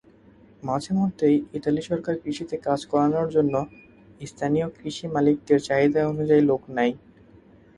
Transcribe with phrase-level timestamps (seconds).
[0.63, 3.53] মাঝেমধ্যেই ইতালি সরকার কৃষিতে কাজ করানোর জন্য
[4.27, 6.93] স্থানীয় কৃষি-মালিকদের চাহিদা অনুযায়ী লোক নেয়।